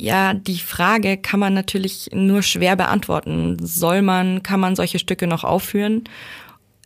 Ja, 0.00 0.32
die 0.32 0.58
Frage 0.58 1.18
kann 1.18 1.40
man 1.40 1.52
natürlich 1.52 2.08
nur 2.12 2.42
schwer 2.42 2.74
beantworten. 2.74 3.58
Soll 3.60 4.00
man, 4.00 4.42
kann 4.42 4.58
man 4.58 4.74
solche 4.74 4.98
Stücke 4.98 5.26
noch 5.26 5.44
aufführen? 5.44 6.04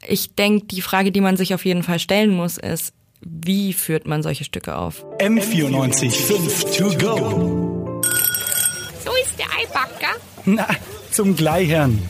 Ich 0.07 0.35
denke, 0.35 0.67
die 0.67 0.83
Frage, 0.83 1.13
die 1.13 1.21
man 1.21 1.37
sich 1.37 1.55
auf 1.55 1.65
jeden 1.65 1.85
Fall 1.85 2.01
stellen 2.01 2.31
muss, 2.31 2.59
ist, 2.59 2.93
wie 3.21 3.73
führt 3.73 4.07
man 4.07 4.23
solche 4.23 4.43
Stücke 4.43 4.77
auf? 4.77 5.05
M94 5.21 6.11
5 6.11 6.77
to 6.77 6.85
go. 6.99 8.03
So 9.05 9.11
ist 9.23 9.39
der 9.39 9.47
Eibacker. 9.61 10.17
Na, 10.45 10.67
zum 11.13 11.37
Gleichern. 11.37 12.03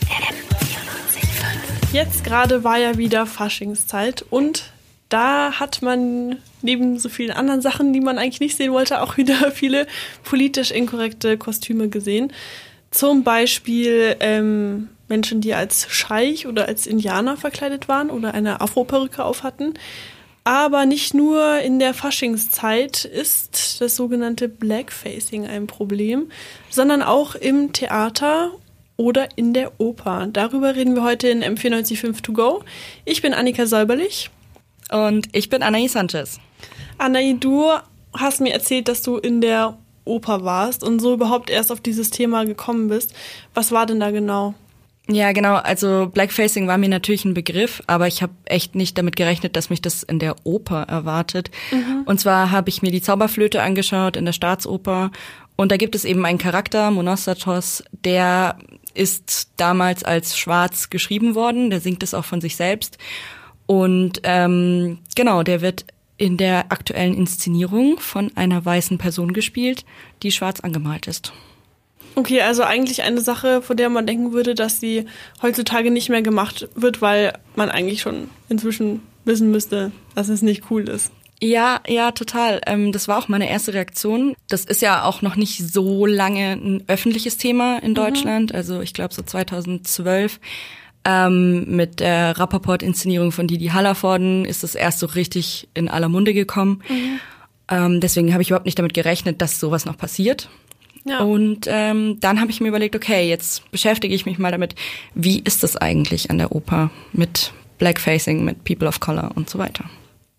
Jetzt 1.93 2.25
gerade 2.25 2.64
war 2.64 2.79
ja 2.79 2.96
wieder 2.96 3.27
Faschingszeit 3.27 4.25
und 4.30 4.73
da 5.15 5.61
hat 5.61 5.81
man 5.81 6.39
neben 6.61 6.99
so 6.99 7.09
vielen 7.09 7.30
anderen 7.30 7.61
Sachen, 7.61 7.93
die 7.93 8.01
man 8.01 8.19
eigentlich 8.19 8.41
nicht 8.41 8.57
sehen 8.57 8.73
wollte, 8.73 9.01
auch 9.01 9.17
wieder 9.17 9.51
viele 9.55 9.87
politisch 10.25 10.73
inkorrekte 10.73 11.39
Kostüme 11.39 11.89
gesehen. 11.89 12.33
Zum 12.91 13.23
Beispiel 13.23 14.16
ähm, 14.19 14.88
Menschen, 15.07 15.41
die 15.41 15.55
als 15.55 15.87
Scheich 15.88 16.48
oder 16.48 16.66
als 16.66 16.88
Indianer 16.88 17.37
verkleidet 17.37 17.87
waren 17.87 18.11
oder 18.11 18.35
eine 18.35 18.61
Afroperücke 18.61 19.24
auf 19.24 19.45
hatten. 19.45 19.74
Aber 20.43 20.85
nicht 20.85 21.15
nur 21.15 21.60
in 21.60 21.79
der 21.79 21.95
Faschingszeit 21.95 23.05
ist 23.05 23.80
das 23.80 23.95
sogenannte 23.95 24.49
Blackfacing 24.49 25.46
ein 25.46 25.69
Problem, 25.69 26.29
sondern 26.71 27.02
auch 27.02 27.37
im 27.37 27.73
Theater 27.73 28.51
oder 28.96 29.29
in 29.37 29.55
der 29.55 29.79
Oper. 29.79 30.27
Darüber 30.33 30.74
reden 30.74 30.96
wir 30.96 31.05
heute 31.05 31.29
in 31.29 31.45
M495 31.45 32.23
To 32.23 32.33
Go. 32.33 32.65
Ich 33.05 33.23
bin 33.23 33.33
Annika 33.33 33.66
Säuberlich. 33.66 34.30
Und 34.91 35.29
ich 35.33 35.48
bin 35.51 35.62
Anaï 35.62 35.88
Sanchez. 35.88 36.38
Anaï, 36.98 37.38
du 37.38 37.65
hast 38.12 38.41
mir 38.41 38.52
erzählt, 38.52 38.88
dass 38.88 39.02
du 39.02 39.16
in 39.16 39.41
der 39.41 39.77
Oper 40.05 40.45
warst 40.45 40.84
und 40.84 41.01
so 41.01 41.15
überhaupt 41.15 41.51
erst 41.51 41.73
auf 41.73 41.80
dieses 41.80 42.10
Thema 42.10 42.45
gekommen 42.45 42.88
bist. 42.88 43.15
Was 43.55 43.73
war 43.73 43.87
denn 43.87 44.01
da 44.01 44.10
genau? 44.10 44.55
Ja, 45.07 45.32
genau. 45.32 45.57
Also 45.57 46.10
Blackfacing 46.12 46.66
war 46.66 46.79
mir 46.79 46.88
natürlich 46.88 47.27
ein 47.27 47.35
Begriff, 47.35 47.82
aber 47.87 48.07
ich 48.07 48.23
habe 48.23 48.32
echt 48.46 48.74
nicht 48.74 48.96
damit 48.96 49.16
gerechnet, 49.16 49.55
dass 49.55 49.68
mich 49.68 49.82
das 49.82 50.02
in 50.02 50.18
der 50.18 50.37
Oper 50.45 50.85
erwartet. 50.85 51.51
Mhm. 51.71 52.02
Und 52.07 52.21
zwar 52.21 52.51
habe 52.51 52.71
ich 52.71 52.80
mir 52.80 52.90
die 52.90 53.02
Zauberflöte 53.02 53.60
angeschaut 53.62 54.16
in 54.16 54.24
der 54.24 54.32
Staatsoper 54.32 55.10
und 55.57 55.71
da 55.71 55.77
gibt 55.77 55.95
es 55.95 56.05
eben 56.05 56.24
einen 56.24 56.38
Charakter, 56.38 56.90
Monostatos, 56.90 57.85
der 57.93 58.59
ist 58.95 59.51
damals 59.57 60.05
als 60.05 60.38
schwarz 60.38 60.88
geschrieben 60.90 61.35
worden, 61.35 61.71
der 61.71 61.80
singt 61.80 62.02
es 62.02 62.15
auch 62.15 62.24
von 62.24 62.40
sich 62.40 62.57
selbst. 62.57 62.99
Und 63.66 64.20
ähm, 64.25 64.98
genau, 65.15 65.43
der 65.43 65.60
wird 65.60 65.84
in 66.16 66.37
der 66.37 66.70
aktuellen 66.70 67.15
Inszenierung 67.15 67.98
von 67.98 68.31
einer 68.37 68.65
weißen 68.65 68.98
Person 68.98 69.32
gespielt, 69.32 69.84
die 70.22 70.31
schwarz 70.31 70.60
angemalt 70.60 71.06
ist. 71.06 71.32
Okay, 72.16 72.41
also 72.43 72.62
eigentlich 72.62 73.03
eine 73.03 73.21
Sache, 73.21 73.60
von 73.60 73.76
der 73.76 73.88
man 73.88 74.06
denken 74.06 74.32
würde, 74.32 74.54
dass 74.54 74.78
sie 74.78 75.06
heutzutage 75.43 75.91
nicht 75.91 76.09
mehr 76.09 76.22
gemacht 76.22 76.69
wird, 76.76 77.03
weil 77.03 77.37
man 77.56 77.71
eigentlich 77.71 78.03
schon 78.03 78.31
inzwischen 78.48 79.03
wissen 79.25 79.50
müsste, 79.50 79.91
dass 80.15 80.28
es 80.28 80.43
nicht 80.43 80.71
cool 80.71 80.88
ist. 80.88 81.10
Ja, 81.41 81.81
ja, 81.88 82.12
total. 82.12 82.60
Ähm, 82.66 82.93
das 82.93 83.09
war 83.09 83.19
auch 83.19 83.28
meine 83.28 83.50
erste 83.50 83.75
Reaktion. 83.75 84.37
Das 84.49 84.65
ist 84.65 84.81
ja 84.81 85.03
auch 85.03 85.21
noch 85.22 85.34
nicht 85.34 85.59
so 85.59 86.06
lange 86.06 86.53
ein 86.53 86.84
öffentliches 86.87 87.37
Thema 87.37 87.78
in 87.82 87.91
mhm. 87.91 87.97
Deutschland. 87.97 88.53
Mhm. 88.53 88.56
Also 88.56 88.81
ich 88.81 88.94
glaube 88.94 89.12
so 89.12 89.22
2012 89.22 90.38
ähm, 91.05 91.65
mit 91.77 92.00
der 92.00 92.38
Rappaport-Inszenierung 92.38 93.33
von 93.33 93.47
Didi 93.47 93.66
Hallervorden 93.66 94.44
ist 94.44 94.65
es 94.65 94.75
erst 94.75 94.99
so 94.99 95.06
richtig 95.06 95.69
in 95.75 95.88
aller 95.88 96.09
Munde 96.09 96.34
gekommen. 96.34 96.83
Mhm. 96.88 97.21
Ähm, 97.69 98.00
deswegen 98.00 98.33
habe 98.33 98.43
ich 98.43 98.50
überhaupt 98.50 98.66
nicht 98.66 98.78
damit 98.78 98.94
gerechnet, 98.94 99.41
dass 99.41 99.61
sowas 99.61 99.84
noch 99.84 99.97
passiert. 99.97 100.49
Ja. 101.05 101.21
Und 101.21 101.66
ähm, 101.69 102.19
dann 102.21 102.41
habe 102.41 102.50
ich 102.50 102.61
mir 102.61 102.69
überlegt, 102.69 102.97
okay, 102.97 103.28
jetzt 103.28 103.71
beschäftige 103.71 104.15
ich 104.15 104.25
mich 104.25 104.38
mal 104.38 104.53
damit, 104.53 104.75
wie 105.15 105.41
ist 105.41 105.62
das 105.62 105.77
eigentlich 105.77 106.31
an 106.31 106.38
der 106.38 106.53
Oper 106.53 106.91
mit 107.12 107.53
Blackfacing, 107.78 108.44
mit 108.44 108.65
People 108.65 108.89
of 108.89 109.01
Color 109.01 109.33
und 109.34 109.51
so 109.51 109.59
weiter. 109.59 109.84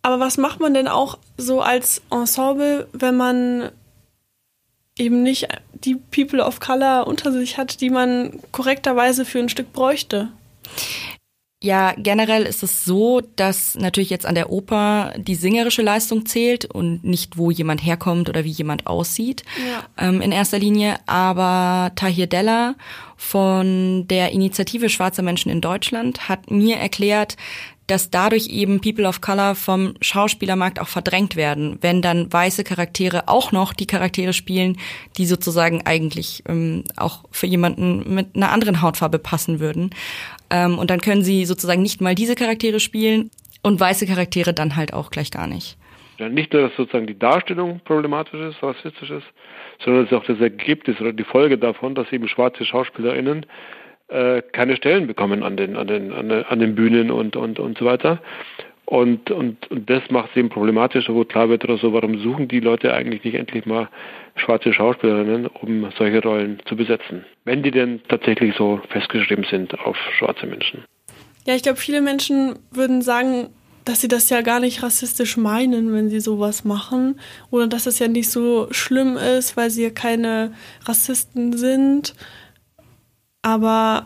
Aber 0.02 0.20
was 0.20 0.38
macht 0.38 0.60
man 0.60 0.74
denn 0.74 0.88
auch 0.88 1.18
so 1.38 1.62
als 1.62 2.02
Ensemble, 2.12 2.88
wenn 2.94 3.16
man 3.16 3.70
eben 4.98 5.24
nicht 5.24 5.48
die 5.74 5.96
People 5.96 6.44
of 6.44 6.60
Color 6.60 7.08
unter 7.08 7.32
sich 7.32 7.58
hat, 7.58 7.82
die 7.82 7.90
man 7.90 8.40
korrekterweise 8.52 9.26
für 9.26 9.40
ein 9.40 9.50
Stück 9.50 9.74
bräuchte? 9.74 10.30
Ja, 11.64 11.96
generell 11.98 12.44
ist 12.44 12.62
es 12.62 12.86
so, 12.86 13.22
dass 13.38 13.74
natürlich 13.74 14.12
jetzt 14.12 14.28
an 14.28 14.36
der 14.36 14.52
Oper 14.52 15.14
die 15.18 15.34
singerische 15.34 15.82
Leistung 15.82 16.28
zählt 16.28 16.66
und 16.66 17.04
nicht, 17.04 17.38
wo 17.38 17.50
jemand 17.50 17.84
herkommt 17.84 18.30
oder 18.30 18.44
wie 18.44 18.52
jemand 18.52 18.86
aussieht 18.86 19.44
ja. 19.68 19.84
ähm, 19.98 20.22
in 20.22 20.32
erster 20.32 20.60
Linie. 20.60 20.98
Aber 21.08 21.92
Tahir 21.96 22.28
Della 22.28 22.76
von 23.18 24.06
der 24.08 24.32
Initiative 24.32 24.90
Schwarze 24.90 25.24
Menschen 25.24 25.50
in 25.50 25.60
Deutschland 25.62 26.30
hat 26.30 26.52
mir 26.52 26.76
erklärt, 26.76 27.36
dass 27.88 28.10
dadurch 28.10 28.48
eben 28.48 28.82
People 28.82 29.08
of 29.08 29.22
Color 29.22 29.56
vom 29.56 29.94
Schauspielermarkt 30.02 30.80
auch 30.80 30.88
verdrängt 30.88 31.36
werden, 31.36 31.78
wenn 31.82 32.02
dann 32.02 32.32
weiße 32.32 32.64
Charaktere 32.64 33.28
auch 33.28 33.52
noch 33.52 33.74
die 33.74 33.86
Charaktere 33.86 34.34
spielen, 34.34 34.78
die 35.18 35.26
sozusagen 35.26 35.84
eigentlich 35.86 36.44
ähm, 36.48 36.84
auch 36.98 37.26
für 37.32 37.48
jemanden 37.48 38.14
mit 38.14 38.36
einer 38.36 38.52
anderen 38.52 38.82
Hautfarbe 38.82 39.20
passen 39.20 39.60
würden. 39.60 39.92
Ähm, 40.50 40.78
und 40.78 40.90
dann 40.90 41.02
können 41.02 41.24
sie 41.24 41.46
sozusagen 41.46 41.82
nicht 41.82 42.02
mal 42.02 42.16
diese 42.16 42.36
Charaktere 42.36 42.80
spielen 42.80 43.30
und 43.62 43.80
weiße 43.80 44.08
Charaktere 44.08 44.54
dann 44.54 44.76
halt 44.76 44.94
auch 44.94 45.12
gleich 45.12 45.32
gar 45.32 45.48
nicht. 45.48 45.78
Ja, 46.18 46.30
nicht 46.30 46.54
nur, 46.54 46.62
dass 46.64 46.76
sozusagen 46.78 47.08
die 47.08 47.20
Darstellung 47.20 47.82
problematisch 47.84 48.40
ist, 48.40 48.64
rassistisch 48.64 49.10
ist, 49.10 49.26
sondern 49.84 50.06
es 50.06 50.12
ist 50.12 50.18
auch 50.18 50.24
das 50.24 50.40
Ergebnis 50.40 51.00
oder 51.02 51.12
die 51.12 51.24
Folge 51.24 51.58
davon, 51.58 51.94
dass 51.94 52.12
eben 52.12 52.28
schwarze 52.28 52.64
SchauspielerInnen 52.64 53.46
äh, 54.08 54.42
keine 54.42 54.76
Stellen 54.76 55.08
bekommen 55.08 55.44
an 55.44 55.58
den, 55.58 55.76
an 55.76 55.88
den, 55.88 56.12
an, 56.14 56.30
den, 56.30 56.44
an 56.44 56.60
den 56.60 56.76
Bühnen 56.76 57.12
und, 57.12 57.36
und, 57.36 57.60
und 57.60 57.78
so 57.78 57.86
weiter. 57.86 58.22
Und, 58.86 59.32
und, 59.32 59.70
und 59.72 59.90
das 59.90 60.04
macht 60.12 60.30
es 60.32 60.38
eben 60.38 60.50
problematisch, 60.50 61.10
wo 61.10 61.24
klar 61.24 61.50
wird 61.50 61.64
oder 61.64 61.78
so, 61.78 61.92
warum 61.92 62.20
suchen 62.20 62.48
die 62.48 62.60
Leute 62.60 62.94
eigentlich 62.94 63.24
nicht 63.24 63.34
endlich 63.34 63.66
mal 63.66 63.90
schwarze 64.36 64.74
Schauspielerinnen, 64.74 65.48
um 65.48 65.90
solche 65.98 66.22
Rollen 66.22 66.60
zu 66.66 66.76
besetzen, 66.76 67.26
wenn 67.46 67.64
die 67.64 67.72
denn 67.72 68.02
tatsächlich 68.08 68.56
so 68.56 68.80
festgeschrieben 68.90 69.46
sind 69.50 69.80
auf 69.80 69.98
schwarze 70.18 70.46
Menschen. 70.46 70.84
Ja, 71.48 71.56
ich 71.56 71.64
glaube, 71.64 71.80
viele 71.80 72.02
Menschen 72.02 72.60
würden 72.72 73.02
sagen, 73.02 73.50
dass 73.86 74.02
sie 74.02 74.08
das 74.08 74.30
ja 74.30 74.42
gar 74.42 74.60
nicht 74.60 74.82
rassistisch 74.82 75.38
meinen, 75.38 75.94
wenn 75.94 76.10
sie 76.10 76.20
sowas 76.20 76.66
machen. 76.66 77.20
Oder 77.52 77.68
dass 77.68 77.86
es 77.86 78.00
ja 78.00 78.08
nicht 78.08 78.32
so 78.32 78.68
schlimm 78.72 79.16
ist, 79.16 79.56
weil 79.56 79.70
sie 79.70 79.84
ja 79.84 79.90
keine 79.92 80.54
Rassisten 80.86 81.54
sind. 81.54 82.16
Aber 83.46 84.06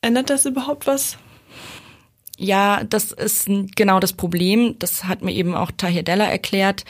ändert 0.00 0.30
das 0.30 0.46
überhaupt 0.46 0.88
was? 0.88 1.16
Ja, 2.36 2.82
das 2.82 3.12
ist 3.12 3.48
genau 3.76 4.00
das 4.00 4.12
Problem. 4.12 4.74
Das 4.80 5.04
hat 5.04 5.22
mir 5.22 5.30
eben 5.30 5.54
auch 5.54 5.70
Tahir 5.70 6.02
Della 6.02 6.24
erklärt. 6.24 6.84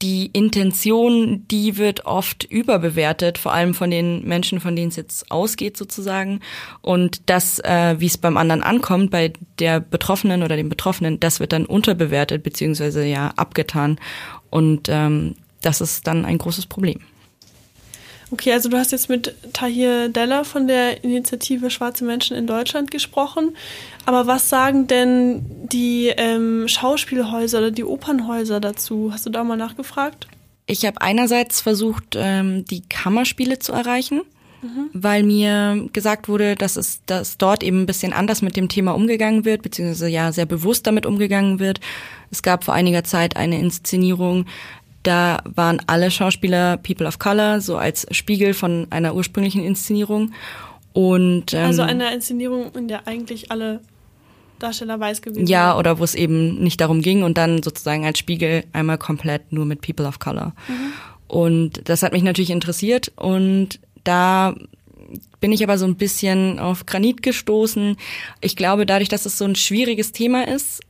Die 0.00 0.30
Intention, 0.32 1.46
die 1.50 1.76
wird 1.76 2.06
oft 2.06 2.44
überbewertet, 2.44 3.36
vor 3.36 3.52
allem 3.52 3.74
von 3.74 3.90
den 3.90 4.26
Menschen, 4.26 4.60
von 4.60 4.76
denen 4.76 4.88
es 4.88 4.96
jetzt 4.96 5.30
ausgeht 5.30 5.76
sozusagen. 5.76 6.40
Und 6.80 7.28
das, 7.28 7.58
äh, 7.58 7.96
wie 7.98 8.06
es 8.06 8.16
beim 8.16 8.38
anderen 8.38 8.62
ankommt, 8.62 9.10
bei 9.10 9.34
der 9.58 9.80
Betroffenen 9.80 10.42
oder 10.42 10.56
dem 10.56 10.70
Betroffenen, 10.70 11.20
das 11.20 11.38
wird 11.38 11.52
dann 11.52 11.66
unterbewertet 11.66 12.42
beziehungsweise 12.42 13.04
ja 13.04 13.28
abgetan. 13.36 13.98
Und 14.48 14.88
ähm, 14.88 15.34
das 15.60 15.82
ist 15.82 16.06
dann 16.06 16.24
ein 16.24 16.38
großes 16.38 16.64
Problem. 16.64 17.00
Okay, 18.34 18.52
also 18.52 18.68
du 18.68 18.76
hast 18.76 18.90
jetzt 18.90 19.08
mit 19.08 19.32
Tahir 19.52 20.08
Della 20.08 20.42
von 20.42 20.66
der 20.66 21.04
Initiative 21.04 21.70
Schwarze 21.70 22.04
Menschen 22.04 22.36
in 22.36 22.48
Deutschland 22.48 22.90
gesprochen. 22.90 23.56
Aber 24.06 24.26
was 24.26 24.48
sagen 24.48 24.88
denn 24.88 25.46
die 25.70 26.08
ähm, 26.08 26.66
Schauspielhäuser 26.66 27.58
oder 27.58 27.70
die 27.70 27.84
Opernhäuser 27.84 28.58
dazu? 28.58 29.12
Hast 29.12 29.24
du 29.24 29.30
da 29.30 29.44
mal 29.44 29.56
nachgefragt? 29.56 30.26
Ich 30.66 30.84
habe 30.84 31.00
einerseits 31.00 31.60
versucht, 31.60 32.16
ähm, 32.16 32.64
die 32.64 32.80
Kammerspiele 32.80 33.60
zu 33.60 33.70
erreichen, 33.70 34.22
mhm. 34.62 34.90
weil 34.92 35.22
mir 35.22 35.88
gesagt 35.92 36.28
wurde, 36.28 36.56
dass 36.56 36.74
es 36.74 37.02
dass 37.06 37.38
dort 37.38 37.62
eben 37.62 37.82
ein 37.82 37.86
bisschen 37.86 38.12
anders 38.12 38.42
mit 38.42 38.56
dem 38.56 38.68
Thema 38.68 38.96
umgegangen 38.96 39.44
wird, 39.44 39.62
beziehungsweise 39.62 40.08
ja 40.08 40.32
sehr 40.32 40.46
bewusst 40.46 40.88
damit 40.88 41.06
umgegangen 41.06 41.60
wird. 41.60 41.78
Es 42.32 42.42
gab 42.42 42.64
vor 42.64 42.74
einiger 42.74 43.04
Zeit 43.04 43.36
eine 43.36 43.60
Inszenierung, 43.60 44.46
da 45.04 45.42
waren 45.44 45.80
alle 45.86 46.10
Schauspieler 46.10 46.76
People 46.78 47.06
of 47.06 47.18
Color, 47.18 47.60
so 47.60 47.76
als 47.76 48.06
Spiegel 48.10 48.54
von 48.54 48.88
einer 48.90 49.14
ursprünglichen 49.14 49.62
Inszenierung. 49.62 50.32
Und, 50.92 51.52
ähm, 51.54 51.66
also 51.66 51.82
eine 51.82 52.12
Inszenierung, 52.12 52.72
in 52.74 52.88
der 52.88 53.06
eigentlich 53.06 53.50
alle 53.50 53.80
Darsteller 54.58 54.98
weiß 54.98 55.22
gewesen 55.22 55.46
Ja, 55.46 55.68
waren. 55.68 55.78
oder 55.78 55.98
wo 55.98 56.04
es 56.04 56.14
eben 56.14 56.62
nicht 56.62 56.80
darum 56.80 57.02
ging 57.02 57.22
und 57.22 57.36
dann 57.38 57.62
sozusagen 57.62 58.04
als 58.04 58.18
Spiegel 58.18 58.64
einmal 58.72 58.98
komplett 58.98 59.52
nur 59.52 59.64
mit 59.64 59.80
People 59.80 60.06
of 60.06 60.18
Color. 60.18 60.54
Mhm. 60.68 60.92
Und 61.26 61.88
das 61.88 62.02
hat 62.02 62.12
mich 62.12 62.22
natürlich 62.22 62.50
interessiert 62.50 63.12
und 63.16 63.80
da 64.04 64.54
bin 65.40 65.52
ich 65.52 65.62
aber 65.62 65.78
so 65.78 65.84
ein 65.84 65.96
bisschen 65.96 66.58
auf 66.58 66.86
Granit 66.86 67.22
gestoßen. 67.22 67.96
Ich 68.40 68.56
glaube, 68.56 68.86
dadurch, 68.86 69.08
dass 69.08 69.26
es 69.26 69.36
so 69.38 69.44
ein 69.44 69.54
schwieriges 69.56 70.12
Thema 70.12 70.46
ist, 70.46 70.80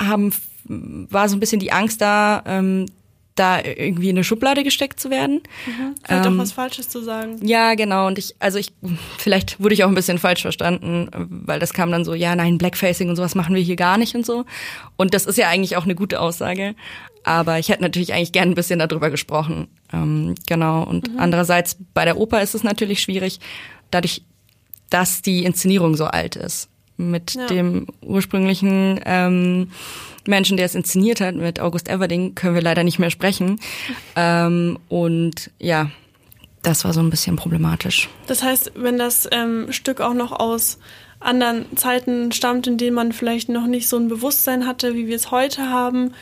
haben 0.00 0.32
war 0.64 1.28
so 1.28 1.36
ein 1.36 1.40
bisschen 1.40 1.58
die 1.60 1.72
Angst 1.72 2.00
da, 2.00 2.42
ähm, 2.46 2.86
da 3.34 3.62
irgendwie 3.62 4.10
in 4.10 4.16
eine 4.16 4.24
Schublade 4.24 4.62
gesteckt 4.62 5.00
zu 5.00 5.10
werden. 5.10 5.42
Mhm. 5.66 5.94
Vielleicht 6.04 6.26
ähm, 6.26 6.34
auch 6.34 6.42
was 6.42 6.52
Falsches 6.52 6.88
zu 6.88 7.02
sagen. 7.02 7.38
Ja, 7.46 7.74
genau. 7.74 8.06
Und 8.06 8.18
ich, 8.18 8.34
also 8.38 8.58
ich, 8.58 8.72
vielleicht 9.18 9.60
wurde 9.60 9.74
ich 9.74 9.84
auch 9.84 9.88
ein 9.88 9.94
bisschen 9.94 10.18
falsch 10.18 10.42
verstanden, 10.42 11.08
weil 11.14 11.58
das 11.58 11.72
kam 11.72 11.90
dann 11.90 12.04
so, 12.04 12.14
ja, 12.14 12.36
nein, 12.36 12.58
Blackfacing 12.58 13.08
und 13.08 13.16
sowas 13.16 13.34
machen 13.34 13.54
wir 13.54 13.62
hier 13.62 13.76
gar 13.76 13.96
nicht 13.96 14.14
und 14.14 14.26
so. 14.26 14.44
Und 14.96 15.14
das 15.14 15.26
ist 15.26 15.38
ja 15.38 15.48
eigentlich 15.48 15.76
auch 15.76 15.84
eine 15.84 15.94
gute 15.94 16.20
Aussage. 16.20 16.74
Aber 17.24 17.58
ich 17.58 17.68
hätte 17.68 17.82
natürlich 17.82 18.12
eigentlich 18.12 18.32
gern 18.32 18.50
ein 18.50 18.54
bisschen 18.54 18.80
darüber 18.80 19.08
gesprochen. 19.08 19.68
Ähm, 19.92 20.34
genau. 20.46 20.82
Und 20.82 21.12
mhm. 21.12 21.18
andererseits 21.18 21.76
bei 21.94 22.04
der 22.04 22.18
Oper 22.18 22.42
ist 22.42 22.54
es 22.54 22.64
natürlich 22.64 23.00
schwierig, 23.00 23.40
dadurch, 23.90 24.22
dass 24.90 25.22
die 25.22 25.44
Inszenierung 25.44 25.96
so 25.96 26.04
alt 26.04 26.36
ist. 26.36 26.68
Mit 27.10 27.34
ja. 27.34 27.46
dem 27.46 27.86
ursprünglichen 28.00 29.00
ähm, 29.04 29.68
Menschen, 30.26 30.56
der 30.56 30.66
es 30.66 30.74
inszeniert 30.74 31.20
hat, 31.20 31.34
mit 31.34 31.60
August 31.60 31.88
Everding, 31.88 32.34
können 32.34 32.54
wir 32.54 32.62
leider 32.62 32.84
nicht 32.84 32.98
mehr 32.98 33.10
sprechen. 33.10 33.60
Ähm, 34.16 34.78
und 34.88 35.50
ja, 35.58 35.90
das 36.62 36.84
war 36.84 36.92
so 36.92 37.00
ein 37.00 37.10
bisschen 37.10 37.36
problematisch. 37.36 38.08
Das 38.26 38.42
heißt, 38.42 38.72
wenn 38.76 38.98
das 38.98 39.28
ähm, 39.32 39.72
Stück 39.72 40.00
auch 40.00 40.14
noch 40.14 40.32
aus 40.32 40.78
anderen 41.18 41.76
Zeiten 41.76 42.32
stammt, 42.32 42.66
in 42.66 42.78
denen 42.78 42.94
man 42.94 43.12
vielleicht 43.12 43.48
noch 43.48 43.66
nicht 43.66 43.88
so 43.88 43.96
ein 43.96 44.08
Bewusstsein 44.08 44.66
hatte, 44.66 44.94
wie 44.94 45.06
wir 45.06 45.16
es 45.16 45.30
heute 45.30 45.68
haben, 45.68 46.14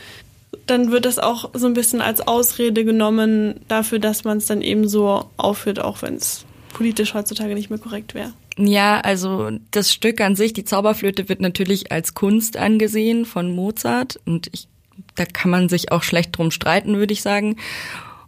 dann 0.67 0.91
wird 0.91 1.05
das 1.05 1.17
auch 1.19 1.49
so 1.53 1.67
ein 1.67 1.73
bisschen 1.73 2.01
als 2.01 2.21
Ausrede 2.21 2.85
genommen 2.85 3.61
dafür, 3.67 3.99
dass 3.99 4.23
man 4.23 4.37
es 4.37 4.45
dann 4.45 4.61
eben 4.61 4.87
so 4.87 5.25
aufführt, 5.37 5.79
auch 5.79 6.01
wenn 6.01 6.15
es 6.15 6.45
politisch 6.73 7.13
heutzutage 7.13 7.53
nicht 7.53 7.69
mehr 7.69 7.79
korrekt 7.79 8.13
wäre. 8.13 8.33
Ja, 8.57 8.99
also 8.99 9.51
das 9.71 9.91
Stück 9.91 10.19
an 10.21 10.35
sich, 10.35 10.53
die 10.53 10.65
Zauberflöte, 10.65 11.29
wird 11.29 11.41
natürlich 11.41 11.91
als 11.91 12.13
Kunst 12.13 12.57
angesehen 12.57 13.25
von 13.25 13.55
Mozart 13.55 14.19
und 14.25 14.49
ich, 14.51 14.67
da 15.15 15.25
kann 15.25 15.51
man 15.51 15.69
sich 15.69 15.91
auch 15.91 16.03
schlecht 16.03 16.37
drum 16.37 16.51
streiten, 16.51 16.97
würde 16.97 17.13
ich 17.13 17.21
sagen. 17.21 17.55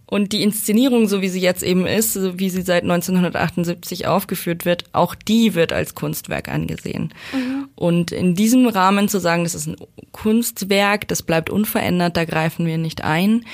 Und 0.05 0.31
die 0.31 0.43
Inszenierung, 0.43 1.07
so 1.07 1.21
wie 1.21 1.29
sie 1.29 1.39
jetzt 1.39 1.63
eben 1.63 1.87
ist, 1.87 2.13
so 2.13 2.37
wie 2.37 2.51
sie 2.51 2.61
seit 2.61 2.83
1978 2.83 4.05
aufgeführt 4.05 4.63
wird, 4.63 4.83
auch 4.91 5.15
die 5.15 5.55
wird 5.55 5.73
als 5.73 5.95
Kunstwerk 5.95 6.49
angesehen. 6.49 7.11
Mhm. 7.33 7.69
Und 7.73 8.11
in 8.11 8.35
diesem 8.35 8.67
Rahmen 8.67 9.09
zu 9.09 9.19
sagen, 9.19 9.43
das 9.43 9.55
ist 9.55 9.67
ein 9.67 9.75
Kunstwerk, 10.11 11.07
das 11.07 11.23
bleibt 11.23 11.49
unverändert, 11.49 12.15
da 12.15 12.25
greifen 12.25 12.67
wir 12.67 12.77
nicht 12.77 13.03
ein, 13.03 13.45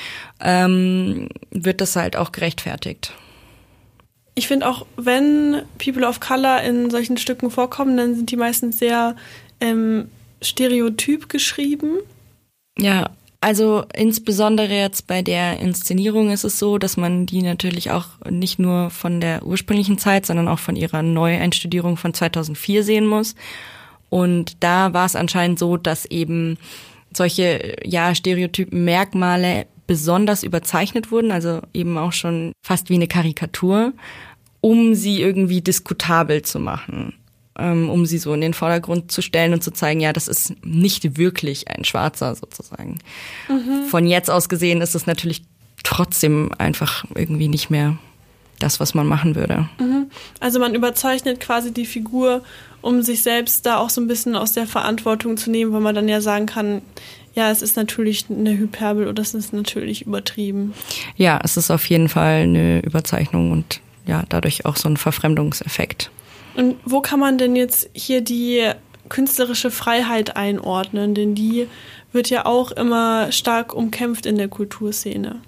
ähm, 0.42 1.30
wird 1.50 1.80
das 1.80 1.96
halt 1.96 2.18
auch 2.18 2.34
gerechtfertigt. 2.34 3.14
Ich 4.36 4.48
finde 4.48 4.68
auch, 4.68 4.86
wenn 4.96 5.64
People 5.78 6.08
of 6.08 6.20
Color 6.20 6.62
in 6.62 6.90
solchen 6.90 7.18
Stücken 7.18 7.52
vorkommen, 7.52 7.98
dann 7.98 8.16
sind 8.16 8.32
die 8.32 8.38
meistens 8.38 8.80
sehr 8.80 9.16
ähm, 9.60 10.10
stereotyp 10.42 11.30
geschrieben. 11.30 11.98
Ja, 12.78 13.10
also 13.42 13.86
insbesondere 13.94 14.74
jetzt 14.74 15.08
bei 15.08 15.22
der 15.22 15.60
Inszenierung 15.60 16.30
ist 16.30 16.44
es 16.44 16.60
so, 16.60 16.78
dass 16.78 16.98
man 16.98 17.26
die 17.26 17.42
natürlich 17.42 17.92
auch 17.92 18.08
nicht 18.30 18.60
nur 18.60 18.90
von 18.90 19.22
der 19.22 19.46
ursprünglichen 19.46 19.98
Zeit, 19.98 20.26
sondern 20.26 20.50
auch 20.50 20.60
von 20.60 20.76
ihrer 20.76 21.04
Neueinstudierung 21.04 21.96
von 21.96 22.14
2004 22.14 22.84
sehen 22.84 23.08
muss. 23.08 23.36
Und 24.10 24.58
da 24.62 24.94
war 24.94 25.06
es 25.06 25.16
anscheinend 25.16 25.58
so, 25.60 25.78
dass 25.78 26.06
eben 26.06 26.58
solche 27.14 27.78
ja 27.84 28.14
stereotypen 28.14 28.84
Merkmale 28.84 29.68
besonders 29.90 30.44
überzeichnet 30.44 31.12
wurden, 31.12 31.32
also 31.32 31.62
eben 31.74 31.98
auch 31.98 32.14
schon 32.14 32.54
fast 32.64 32.92
wie 32.92 32.94
eine 32.94 33.08
Karikatur, 33.08 33.92
um 34.62 34.94
sie 34.94 35.20
irgendwie 35.20 35.62
diskutabel 35.62 36.44
zu 36.44 36.60
machen 36.60 37.16
ähm, 37.58 37.90
um 37.90 38.06
sie 38.06 38.20
so 38.20 38.34
in 38.36 38.42
den 38.42 38.54
Vordergrund 38.54 39.12
zu 39.12 39.24
stellen 39.24 39.52
und 39.54 39.64
zu 39.64 39.72
zeigen, 39.72 40.00
ja, 40.00 40.14
das 40.14 40.28
ist 40.28 40.54
nicht 40.64 41.18
wirklich 41.18 41.68
ein 41.68 41.84
Schwarzer 41.84 42.36
sozusagen. 42.36 43.00
Mhm. 43.50 43.86
Von 43.90 44.08
jetzt 44.08 44.30
aus 44.30 44.48
gesehen 44.48 44.80
ist 44.82 44.94
es 44.94 45.08
natürlich 45.08 45.44
trotzdem 45.84 46.52
einfach 46.60 47.04
irgendwie 47.16 47.48
nicht 47.48 47.72
mehr 47.72 47.98
das, 48.60 48.80
was 48.80 48.94
man 48.94 49.08
machen 49.08 49.36
würde. 49.36 49.68
Mhm. 49.80 50.12
Also 50.40 50.60
man 50.60 50.76
überzeichnet 50.76 51.40
quasi 51.40 51.74
die 51.74 51.86
Figur, 51.86 52.44
um 52.82 53.02
sich 53.02 53.22
selbst 53.22 53.66
da 53.66 53.78
auch 53.78 53.90
so 53.90 54.02
ein 54.02 54.08
bisschen 54.08 54.36
aus 54.36 54.54
der 54.54 54.68
Verantwortung 54.68 55.38
zu 55.38 55.50
nehmen, 55.50 55.74
weil 55.74 55.82
man 55.82 55.96
dann 55.96 56.08
ja 56.08 56.22
sagen 56.22 56.46
kann, 56.46 56.82
ja, 57.36 57.52
es 57.52 57.62
ist 57.62 57.78
natürlich 57.78 58.26
eine 58.30 58.58
Hyperbel 58.58 59.08
oder 59.08 59.22
es 59.22 59.34
ist 59.34 59.54
natürlich 59.54 60.02
übertrieben. 60.02 60.74
Ja, 61.16 61.40
es 61.44 61.58
ist 61.58 61.72
auf 61.72 61.86
jeden 61.90 62.10
Fall 62.10 62.42
eine 62.42 62.82
Überzeichnung 62.82 63.52
und 63.52 63.82
ja, 64.06 64.24
dadurch 64.30 64.66
auch 64.66 64.76
so 64.76 64.90
ein 64.90 64.98
Verfremdungseffekt. 64.98 66.10
Und 66.56 66.76
wo 66.84 67.02
kann 67.02 67.20
man 67.20 67.38
denn 67.38 67.56
jetzt 67.56 67.90
hier 67.94 68.22
die 68.22 68.70
künstlerische 69.08 69.72
Freiheit 69.72 70.36
einordnen? 70.36 71.14
Denn 71.14 71.36
die 71.36 71.68
wird 72.12 72.30
ja 72.30 72.46
auch 72.46 72.72
immer 72.72 73.32
stark 73.32 73.74
umkämpft 73.74 74.26
in 74.26 74.38
der 74.38 74.48
Kulturszene. 74.48 75.42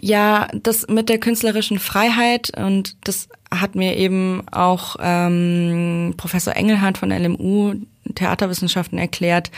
Ja, 0.00 0.48
das 0.54 0.86
mit 0.88 1.08
der 1.08 1.18
künstlerischen 1.18 1.80
Freiheit 1.80 2.56
und 2.56 2.96
das 3.04 3.28
hat 3.50 3.74
mir 3.74 3.96
eben 3.96 4.46
auch 4.50 4.96
ähm, 5.00 6.14
Professor 6.16 6.54
Engelhardt 6.54 6.98
von 6.98 7.10
LMU 7.10 7.74
Theaterwissenschaften 8.14 8.98
erklärt. 8.98 9.50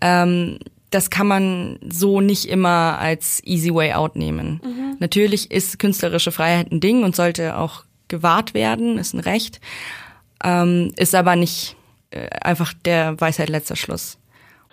Ähm, 0.00 0.58
das 0.90 1.10
kann 1.10 1.26
man 1.26 1.78
so 1.88 2.20
nicht 2.20 2.46
immer 2.46 2.98
als 2.98 3.42
easy 3.44 3.72
way 3.72 3.92
out 3.92 4.16
nehmen. 4.16 4.60
Mhm. 4.64 4.96
Natürlich 4.98 5.50
ist 5.50 5.78
künstlerische 5.78 6.32
Freiheit 6.32 6.72
ein 6.72 6.80
Ding 6.80 7.04
und 7.04 7.14
sollte 7.14 7.56
auch 7.56 7.84
gewahrt 8.08 8.54
werden, 8.54 8.98
ist 8.98 9.14
ein 9.14 9.20
Recht, 9.20 9.60
ähm, 10.42 10.92
ist 10.96 11.14
aber 11.14 11.36
nicht 11.36 11.76
äh, 12.10 12.28
einfach 12.40 12.72
der 12.84 13.20
Weisheit 13.20 13.48
letzter 13.48 13.76
Schluss. 13.76 14.18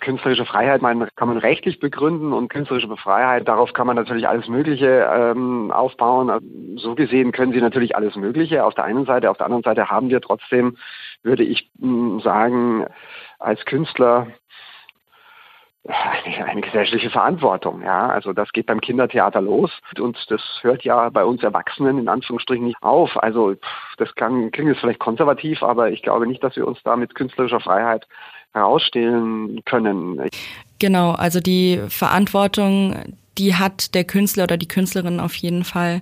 Künstlerische 0.04 0.44
Freiheit 0.44 0.82
man, 0.82 1.08
kann 1.16 1.28
man 1.28 1.38
rechtlich 1.38 1.80
begründen 1.80 2.34
und 2.34 2.48
künstlerische 2.48 2.94
Freiheit, 2.96 3.48
darauf 3.48 3.72
kann 3.72 3.86
man 3.86 3.96
natürlich 3.96 4.28
alles 4.28 4.48
Mögliche 4.48 5.08
ähm, 5.10 5.70
aufbauen. 5.70 6.76
So 6.76 6.94
gesehen 6.94 7.32
können 7.32 7.52
sie 7.52 7.60
natürlich 7.62 7.96
alles 7.96 8.14
Mögliche 8.14 8.64
auf 8.64 8.74
der 8.74 8.84
einen 8.84 9.06
Seite, 9.06 9.30
auf 9.30 9.38
der 9.38 9.46
anderen 9.46 9.62
Seite 9.62 9.88
haben 9.88 10.10
wir 10.10 10.20
trotzdem, 10.20 10.76
würde 11.22 11.42
ich 11.42 11.70
mh, 11.78 12.22
sagen, 12.22 12.84
als 13.38 13.64
Künstler 13.64 14.26
eine, 15.86 16.44
eine 16.46 16.60
gesellschaftliche 16.62 17.10
Verantwortung. 17.10 17.82
Ja, 17.82 18.08
also 18.08 18.32
das 18.32 18.52
geht 18.52 18.66
beim 18.66 18.80
Kindertheater 18.80 19.40
los 19.40 19.70
und 19.98 20.18
das 20.30 20.40
hört 20.62 20.82
ja 20.84 21.10
bei 21.10 21.24
uns 21.24 21.42
Erwachsenen 21.42 21.98
in 21.98 22.08
Anführungsstrichen 22.08 22.64
nicht 22.64 22.82
auf. 22.82 23.22
Also 23.22 23.54
das 23.98 24.14
klang, 24.14 24.50
klingt 24.50 24.70
jetzt 24.70 24.80
vielleicht 24.80 24.98
konservativ, 24.98 25.62
aber 25.62 25.90
ich 25.90 26.02
glaube 26.02 26.26
nicht, 26.26 26.42
dass 26.42 26.56
wir 26.56 26.66
uns 26.66 26.82
da 26.82 26.96
mit 26.96 27.14
künstlerischer 27.14 27.60
Freiheit 27.60 28.06
herausstellen 28.54 29.60
können. 29.64 30.20
Genau, 30.78 31.12
also 31.12 31.40
die 31.40 31.80
Verantwortung, 31.88 33.14
die 33.36 33.54
hat 33.54 33.94
der 33.94 34.04
Künstler 34.04 34.44
oder 34.44 34.56
die 34.56 34.68
Künstlerin 34.68 35.20
auf 35.20 35.34
jeden 35.34 35.64
Fall. 35.64 36.00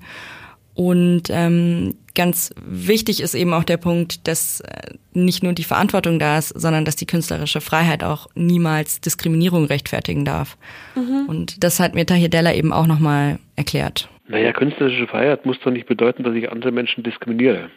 Und 0.75 1.25
ähm, 1.29 1.95
ganz 2.15 2.55
wichtig 2.65 3.21
ist 3.21 3.35
eben 3.35 3.53
auch 3.53 3.65
der 3.65 3.77
Punkt, 3.77 4.27
dass 4.27 4.61
äh, 4.61 4.95
nicht 5.13 5.43
nur 5.43 5.53
die 5.53 5.65
Verantwortung 5.65 6.19
da 6.19 6.39
ist, 6.39 6.49
sondern 6.49 6.87
dass 6.87 6.97
die 6.97 7.07
künstlerische 7.07 7.61
Freiheit 7.61 8.03
auch 8.03 8.29
niemals 8.35 9.01
Diskriminierung 9.01 9.67
rechtfertigen 9.67 10.25
darf. 10.25 10.57
Mhm. 10.95 11.27
Und 11.29 11.63
das 11.63 11.79
hat 11.79 11.95
mir 11.95 12.07
Tahir 12.07 12.31
Della 12.31 12.55
eben 12.55 12.73
auch 12.73 12.87
nochmal 12.87 13.39
erklärt. 13.57 14.09
Naja, 14.29 14.53
künstlerische 14.53 15.07
Freiheit 15.07 15.45
muss 15.45 15.59
doch 15.61 15.71
nicht 15.71 15.87
bedeuten, 15.87 16.23
dass 16.23 16.35
ich 16.35 16.51
andere 16.51 16.73
Menschen 16.73 17.03
diskriminiere. 17.03 17.69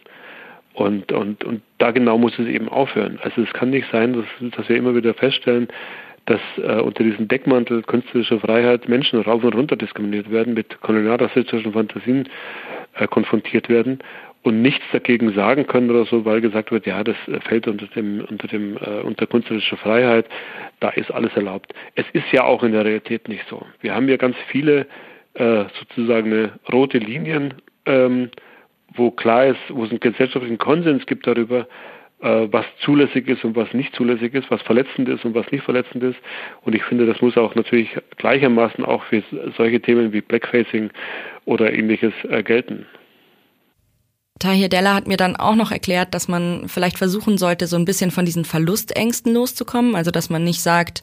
Und, 0.76 1.10
und, 1.10 1.42
und 1.42 1.62
da 1.78 1.90
genau 1.90 2.18
muss 2.18 2.38
es 2.38 2.46
eben 2.46 2.68
aufhören. 2.68 3.18
Also 3.22 3.40
es 3.40 3.52
kann 3.54 3.70
nicht 3.70 3.90
sein, 3.90 4.12
dass, 4.12 4.50
dass 4.56 4.68
wir 4.68 4.76
immer 4.76 4.94
wieder 4.94 5.14
feststellen, 5.14 5.68
dass 6.26 6.40
äh, 6.58 6.80
unter 6.82 7.02
diesem 7.02 7.28
Deckmantel 7.28 7.82
künstlerische 7.82 8.38
Freiheit 8.40 8.86
Menschen 8.86 9.22
rauf 9.22 9.42
und 9.42 9.54
runter 9.54 9.76
diskriminiert 9.76 10.30
werden, 10.30 10.52
mit 10.52 10.78
kolonialrassistischen 10.82 11.72
Fantasien 11.72 12.28
äh, 12.94 13.06
konfrontiert 13.06 13.70
werden 13.70 14.00
und 14.42 14.60
nichts 14.60 14.84
dagegen 14.92 15.32
sagen 15.32 15.66
können 15.66 15.90
oder 15.90 16.04
so, 16.04 16.26
weil 16.26 16.42
gesagt 16.42 16.70
wird, 16.72 16.84
ja, 16.84 17.02
das 17.02 17.16
äh, 17.26 17.40
fällt 17.40 17.68
unter 17.68 17.86
dem 17.86 18.22
unter 18.28 18.46
dem 18.46 18.76
äh, 18.76 19.00
unter 19.00 19.26
künstlerische 19.26 19.78
Freiheit, 19.78 20.26
da 20.80 20.90
ist 20.90 21.10
alles 21.10 21.34
erlaubt. 21.36 21.72
Es 21.94 22.04
ist 22.12 22.30
ja 22.32 22.44
auch 22.44 22.62
in 22.62 22.72
der 22.72 22.84
Realität 22.84 23.30
nicht 23.30 23.48
so. 23.48 23.64
Wir 23.80 23.94
haben 23.94 24.10
ja 24.10 24.18
ganz 24.18 24.36
viele 24.48 24.86
äh, 25.32 25.64
sozusagen 25.78 26.50
rote 26.70 26.98
Linien, 26.98 27.54
ähm, 27.86 28.28
wo 28.96 29.10
klar 29.10 29.46
ist, 29.46 29.60
wo 29.68 29.84
es 29.84 29.90
einen 29.90 30.00
gesellschaftlichen 30.00 30.58
Konsens 30.58 31.06
gibt 31.06 31.26
darüber, 31.26 31.66
äh, 32.20 32.48
was 32.50 32.64
zulässig 32.80 33.28
ist 33.28 33.44
und 33.44 33.56
was 33.56 33.72
nicht 33.72 33.94
zulässig 33.94 34.34
ist, 34.34 34.50
was 34.50 34.62
verletzend 34.62 35.08
ist 35.08 35.24
und 35.24 35.34
was 35.34 35.50
nicht 35.52 35.64
verletzend 35.64 36.02
ist. 36.02 36.18
Und 36.62 36.74
ich 36.74 36.82
finde, 36.84 37.06
das 37.06 37.20
muss 37.20 37.36
auch 37.36 37.54
natürlich 37.54 37.90
gleichermaßen 38.16 38.84
auch 38.84 39.02
für 39.04 39.22
solche 39.56 39.80
Themen 39.80 40.12
wie 40.12 40.20
Blackfacing 40.20 40.90
oder 41.44 41.72
ähnliches 41.72 42.12
äh, 42.28 42.42
gelten. 42.42 42.86
Tahir 44.38 44.68
Della 44.68 44.94
hat 44.94 45.08
mir 45.08 45.16
dann 45.16 45.36
auch 45.36 45.54
noch 45.54 45.72
erklärt, 45.72 46.12
dass 46.12 46.28
man 46.28 46.68
vielleicht 46.68 46.98
versuchen 46.98 47.38
sollte, 47.38 47.66
so 47.66 47.76
ein 47.76 47.86
bisschen 47.86 48.10
von 48.10 48.26
diesen 48.26 48.44
Verlustängsten 48.44 49.32
loszukommen. 49.32 49.94
Also, 49.94 50.10
dass 50.10 50.28
man 50.28 50.44
nicht 50.44 50.60
sagt, 50.60 51.02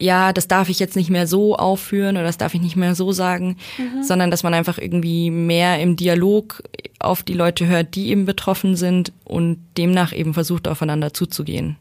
ja, 0.00 0.32
das 0.32 0.48
darf 0.48 0.68
ich 0.68 0.80
jetzt 0.80 0.96
nicht 0.96 1.10
mehr 1.10 1.26
so 1.26 1.56
aufführen 1.56 2.16
oder 2.16 2.24
das 2.24 2.38
darf 2.38 2.54
ich 2.54 2.60
nicht 2.60 2.76
mehr 2.76 2.94
so 2.94 3.12
sagen, 3.12 3.56
mhm. 3.78 4.02
sondern 4.02 4.30
dass 4.30 4.42
man 4.42 4.54
einfach 4.54 4.78
irgendwie 4.78 5.30
mehr 5.30 5.78
im 5.80 5.96
Dialog 5.96 6.62
auf 6.98 7.22
die 7.22 7.34
Leute 7.34 7.66
hört, 7.66 7.94
die 7.94 8.08
eben 8.08 8.24
betroffen 8.24 8.76
sind 8.76 9.12
und 9.24 9.58
demnach 9.76 10.12
eben 10.12 10.34
versucht, 10.34 10.68
aufeinander 10.68 11.12
zuzugehen. 11.12 11.76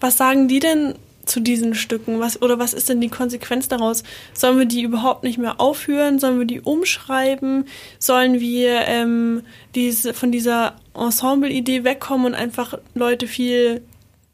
Was 0.00 0.16
sagen 0.16 0.48
die 0.48 0.58
denn 0.58 0.94
zu 1.24 1.40
diesen 1.40 1.74
Stücken? 1.74 2.20
Was, 2.20 2.40
oder 2.42 2.58
was 2.58 2.72
ist 2.72 2.88
denn 2.88 3.00
die 3.00 3.08
Konsequenz 3.08 3.68
daraus? 3.68 4.02
Sollen 4.32 4.58
wir 4.58 4.66
die 4.66 4.82
überhaupt 4.82 5.24
nicht 5.24 5.38
mehr 5.38 5.60
aufführen? 5.60 6.18
Sollen 6.18 6.38
wir 6.38 6.46
die 6.46 6.60
umschreiben? 6.60 7.66
Sollen 7.98 8.40
wir 8.40 8.82
ähm, 8.86 9.42
diese, 9.74 10.14
von 10.14 10.32
dieser 10.32 10.76
Ensemble-Idee 10.94 11.84
wegkommen 11.84 12.26
und 12.26 12.34
einfach 12.34 12.78
Leute 12.94 13.26
viel 13.26 13.82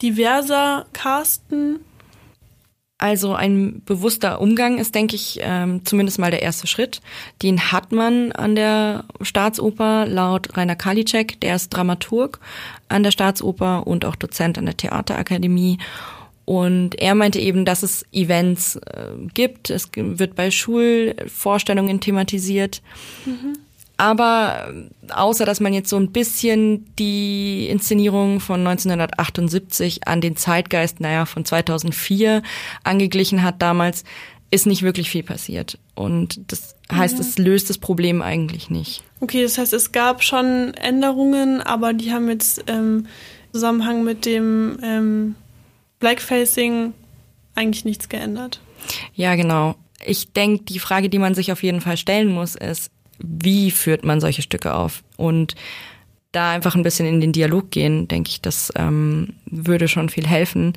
diverser 0.01 0.87
casten? 0.93 1.81
Also 3.03 3.35
ein 3.35 3.83
bewusster 3.85 4.41
Umgang 4.41 4.79
ist, 4.79 4.95
denke 4.95 5.17
ich, 5.17 5.41
ähm, 5.43 5.85
zumindest 5.85 6.21
mal 6.21 6.31
der 6.31 6.43
erste 6.43 6.69
Schritt. 6.69 7.01
Den 7.43 7.73
hat 7.73 7.91
man 7.91 8.31
an 8.31 8.55
der 8.55 9.07
Staatsoper 9.21 10.07
laut 10.07 10.57
Rainer 10.57 10.77
Kalicek, 10.77 11.41
der 11.41 11.57
ist 11.57 11.71
Dramaturg 11.71 12.39
an 12.89 13.03
der 13.03 13.11
Staatsoper 13.11 13.89
und 13.89 14.05
auch 14.05 14.15
Dozent 14.15 14.57
an 14.57 14.67
der 14.67 14.77
Theaterakademie. 14.77 15.79
Und 16.45 16.95
er 17.01 17.17
meinte 17.17 17.41
eben, 17.41 17.65
dass 17.65 17.83
es 17.83 18.07
Events 18.13 18.77
äh, 18.77 19.09
gibt. 19.35 19.71
Es 19.71 19.91
wird 19.97 20.37
bei 20.37 20.53
Schulvorstellungen 20.53 22.01
thematisiert. 22.01 22.83
Mhm. 23.27 23.59
Aber 24.03 24.75
außer 25.11 25.45
dass 25.45 25.61
man 25.61 25.73
jetzt 25.73 25.89
so 25.89 25.97
ein 25.97 26.11
bisschen 26.11 26.93
die 26.97 27.69
Inszenierung 27.69 28.41
von 28.41 28.59
1978 28.67 30.09
an 30.09 30.21
den 30.21 30.35
Zeitgeist, 30.35 30.99
naja, 30.99 31.25
von 31.25 31.45
2004 31.45 32.43
angeglichen 32.83 33.45
hat 33.45 33.63
damals, 33.63 34.03
ist 34.51 34.67
nicht 34.67 34.83
wirklich 34.83 35.09
viel 35.09 35.23
passiert. 35.23 35.79
Und 35.95 36.41
das 36.51 36.75
heißt, 36.91 37.21
es 37.21 37.39
löst 37.39 37.71
das 37.71 37.79
Problem 37.79 38.23
eigentlich 38.23 38.71
nicht. 38.71 39.05
Okay, 39.21 39.45
das 39.45 39.57
heißt, 39.57 39.73
es 39.73 39.93
gab 39.93 40.25
schon 40.25 40.75
Änderungen, 40.75 41.61
aber 41.61 41.93
die 41.93 42.13
haben 42.13 42.29
jetzt 42.29 42.69
im 42.69 43.07
Zusammenhang 43.53 44.03
mit 44.03 44.27
dem 44.27 44.81
ähm, 44.83 45.37
Blackfacing 46.01 46.93
eigentlich 47.55 47.85
nichts 47.85 48.09
geändert. 48.09 48.61
Ja, 49.15 49.37
genau. 49.37 49.77
Ich 50.05 50.33
denke, 50.33 50.65
die 50.65 50.81
Frage, 50.81 51.09
die 51.09 51.21
man 51.21 51.37
sich 51.37 51.53
auf 51.53 51.63
jeden 51.63 51.81
Fall 51.81 51.97
stellen 51.97 52.33
muss, 52.33 52.57
ist, 52.57 52.91
wie 53.25 53.71
führt 53.71 54.05
man 54.05 54.21
solche 54.21 54.43
Stücke 54.43 54.75
auf? 54.75 55.03
Und 55.17 55.55
da 56.33 56.51
einfach 56.51 56.75
ein 56.75 56.83
bisschen 56.83 57.07
in 57.07 57.21
den 57.21 57.33
Dialog 57.33 57.71
gehen, 57.71 58.09
denke 58.09 58.31
ich, 58.31 58.41
das 58.41 58.73
ähm, 58.77 59.35
würde 59.47 59.87
schon 59.89 60.09
viel 60.09 60.27
helfen. 60.27 60.73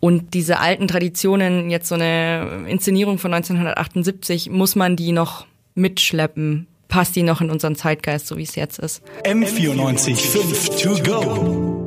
Und 0.00 0.34
diese 0.34 0.58
alten 0.58 0.88
Traditionen, 0.88 1.70
jetzt 1.70 1.88
so 1.88 1.94
eine 1.94 2.64
Inszenierung 2.68 3.18
von 3.18 3.32
1978, 3.32 4.50
muss 4.50 4.74
man 4.74 4.96
die 4.96 5.12
noch 5.12 5.46
mitschleppen? 5.74 6.66
Passt 6.88 7.16
die 7.16 7.22
noch 7.22 7.40
in 7.40 7.50
unseren 7.50 7.76
Zeitgeist, 7.76 8.26
so 8.26 8.36
wie 8.36 8.42
es 8.42 8.54
jetzt 8.54 8.78
ist? 8.78 9.02
M94 9.24 10.16
5 10.16 10.82
to 10.82 11.02
go. 11.02 11.85